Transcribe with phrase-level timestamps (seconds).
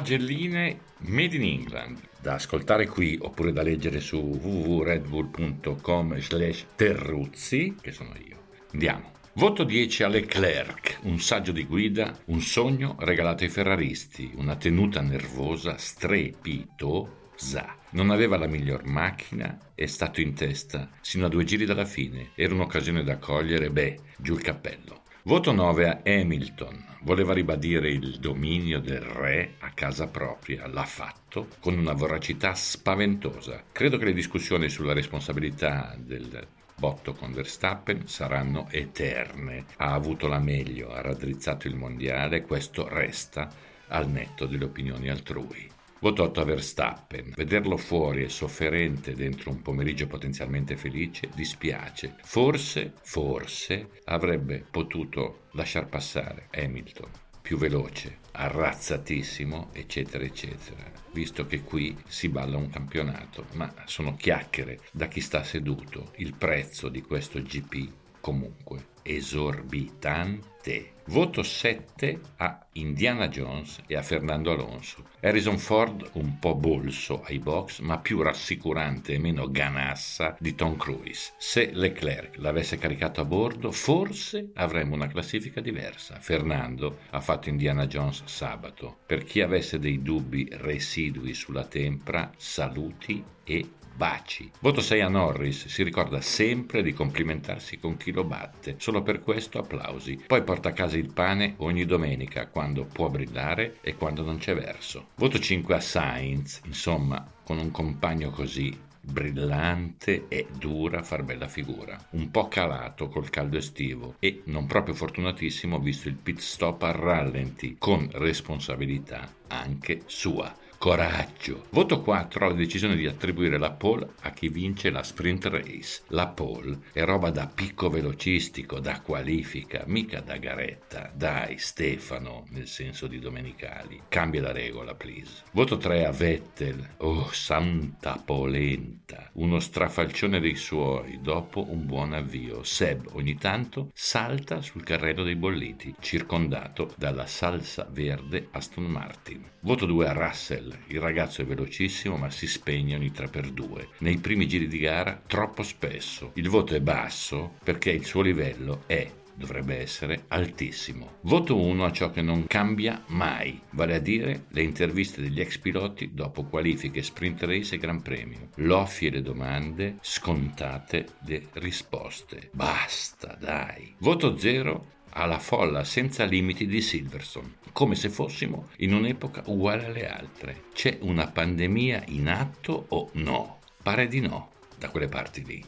[0.00, 7.92] pagelline made in England, da ascoltare qui oppure da leggere su www.redbull.com slash terruzzi, che
[7.92, 8.38] sono io.
[8.72, 9.12] Andiamo.
[9.34, 15.02] Voto 10 a Leclerc, un saggio di guida, un sogno regalato ai ferraristi, una tenuta
[15.02, 17.76] nervosa strepitosa.
[17.90, 22.30] Non aveva la miglior macchina, è stato in testa sino a due giri dalla fine.
[22.34, 24.99] Era un'occasione da cogliere, beh, giù il cappello.
[25.22, 26.82] Voto 9 a Hamilton.
[27.02, 30.66] Voleva ribadire il dominio del re a casa propria.
[30.66, 33.64] L'ha fatto con una voracità spaventosa.
[33.70, 39.66] Credo che le discussioni sulla responsabilità del botto con Verstappen saranno eterne.
[39.76, 43.50] Ha avuto la meglio, ha raddrizzato il mondiale, questo resta
[43.88, 45.68] al netto delle opinioni altrui.
[46.00, 47.32] Voto 8 a Verstappen.
[47.36, 52.14] Vederlo fuori e sofferente dentro un pomeriggio potenzialmente felice dispiace.
[52.22, 57.10] Forse, forse avrebbe potuto lasciar passare Hamilton
[57.42, 64.80] più veloce, arrazzatissimo, eccetera, eccetera, visto che qui si balla un campionato, ma sono chiacchiere
[64.92, 66.12] da chi sta seduto.
[66.16, 70.92] Il prezzo di questo GP comunque esorbitante.
[71.10, 75.06] Voto 7 a Indiana Jones e a Fernando Alonso.
[75.20, 80.76] Harrison Ford un po' bolso ai box, ma più rassicurante e meno ganassa di Tom
[80.76, 81.32] Cruise.
[81.36, 86.20] Se Leclerc l'avesse caricato a bordo, forse avremmo una classifica diversa.
[86.20, 88.98] Fernando ha fatto Indiana Jones sabato.
[89.04, 94.50] Per chi avesse dei dubbi residui sulla tempra, saluti e baci.
[94.60, 99.20] Voto 6 a Norris, si ricorda sempre di complimentarsi con chi lo batte, solo per
[99.22, 100.22] questo applausi.
[100.26, 104.54] Poi porta a casa il pane ogni domenica, quando può brillare e quando non c'è
[104.54, 105.08] verso.
[105.16, 111.98] Voto 5 a Sainz, insomma, con un compagno così brillante e dura far bella figura,
[112.10, 116.92] un po' calato col caldo estivo e non proprio fortunatissimo visto il pit stop a
[116.92, 120.54] rallenti con responsabilità anche sua.
[120.80, 121.66] Coraggio.
[121.72, 126.04] Voto 4 alla decisione di attribuire la pole a chi vince la sprint race.
[126.06, 131.12] La pole è roba da picco velocistico, da qualifica, mica da garetta.
[131.14, 134.04] Dai, Stefano, nel senso di domenicali.
[134.08, 135.42] Cambia la regola, please.
[135.50, 136.94] Voto 3 a Vettel.
[137.00, 139.28] Oh, santa polenta.
[139.34, 142.62] Uno strafalcione dei suoi dopo un buon avvio.
[142.62, 149.44] Seb ogni tanto salta sul carrello dei bolliti, circondato dalla salsa verde Aston Martin.
[149.60, 153.86] Voto 2 a Russell il ragazzo è velocissimo ma si spegne ogni 3x2.
[153.98, 156.32] Nei primi giri di gara troppo spesso.
[156.34, 159.10] Il voto è basso perché il suo livello è
[159.40, 161.16] dovrebbe essere altissimo.
[161.22, 165.56] Voto 1 a ciò che non cambia mai, vale a dire le interviste degli ex
[165.56, 168.50] piloti dopo qualifiche, sprint race e gran premio.
[168.56, 172.50] Loffi le domande, scontate le risposte.
[172.52, 173.94] Basta, dai.
[173.98, 180.08] Voto 0 alla folla senza limiti di Silverstone, come se fossimo in un'epoca uguale alle
[180.08, 180.64] altre.
[180.72, 183.58] C'è una pandemia in atto o no?
[183.82, 185.64] Pare di no, da quelle parti lì.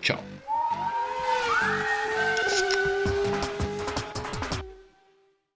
[0.00, 0.22] Ciao.